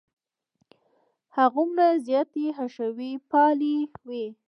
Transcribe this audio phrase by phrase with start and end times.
[1.35, 3.75] هماغومره زیاتې حشوي پالې
[4.07, 4.25] وې.